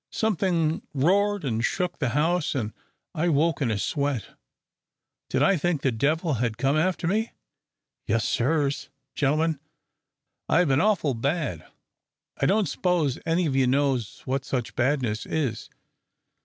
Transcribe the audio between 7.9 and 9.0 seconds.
Yes, sirs